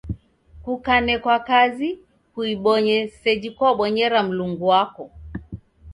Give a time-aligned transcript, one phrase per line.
[0.63, 1.89] Kukanekwa kazi
[2.33, 5.03] kuibonye seji kwabonyera Mlungu wako.